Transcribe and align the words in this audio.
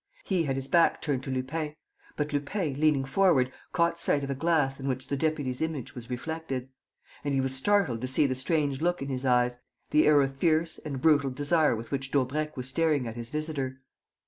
He 0.23 0.45
had 0.45 0.55
his 0.55 0.67
back 0.67 0.99
turned 0.99 1.21
to 1.25 1.29
Lupin; 1.29 1.75
but 2.17 2.33
Lupin, 2.33 2.79
leaning 2.81 3.05
forward, 3.05 3.51
caught 3.71 3.99
sight 3.99 4.23
of 4.23 4.31
a 4.31 4.33
glass 4.33 4.79
in 4.79 4.87
which 4.87 5.07
the 5.09 5.15
deputy's 5.15 5.61
image 5.61 5.93
was 5.93 6.09
reflected. 6.09 6.69
And 7.23 7.35
he 7.35 7.39
was 7.39 7.53
startled 7.53 8.01
to 8.01 8.07
see 8.07 8.25
the 8.25 8.33
strange 8.33 8.81
look 8.81 9.03
in 9.03 9.09
his 9.09 9.27
eyes, 9.27 9.59
the 9.91 10.07
air 10.07 10.19
of 10.23 10.35
fierce 10.35 10.79
and 10.79 10.99
brutal 11.01 11.29
desire 11.29 11.75
with 11.75 11.91
which 11.91 12.09
Daubrecq 12.09 12.57
was 12.57 12.67
staring 12.67 13.05
at 13.05 13.15
his 13.15 13.29
visitor. 13.29 13.79